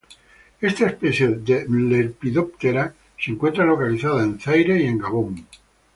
[0.61, 5.45] Esta especie de Lepidoptera se encuentra localizada en Zaire y Gabón.